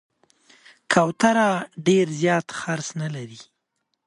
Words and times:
کوتره 0.91 1.49
ډېر 1.87 2.07
زیات 2.21 2.47
خرڅ 2.59 2.87
نه 3.01 3.07
لري. 3.15 3.39